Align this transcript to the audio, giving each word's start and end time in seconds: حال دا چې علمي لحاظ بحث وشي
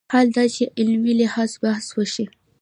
حال 0.13 0.27
دا 0.35 0.45
چې 0.55 0.63
علمي 0.79 1.13
لحاظ 1.21 1.51
بحث 1.63 1.87
وشي 1.97 2.25